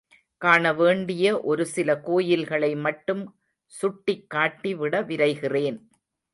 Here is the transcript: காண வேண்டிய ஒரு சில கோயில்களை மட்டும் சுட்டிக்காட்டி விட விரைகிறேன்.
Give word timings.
காண 0.41 0.63
வேண்டிய 0.73 1.41
ஒரு 1.41 1.65
சில 1.65 1.89
கோயில்களை 1.99 2.71
மட்டும் 2.75 3.23
சுட்டிக்காட்டி 3.73 4.73
விட 4.75 5.03
விரைகிறேன். 5.03 5.79